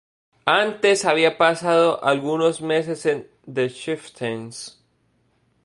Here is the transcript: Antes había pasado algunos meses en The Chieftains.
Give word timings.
Antes 0.63 1.05
había 1.05 1.37
pasado 1.37 2.03
algunos 2.03 2.59
meses 2.59 3.05
en 3.05 3.27
The 3.45 3.69
Chieftains. 3.69 4.79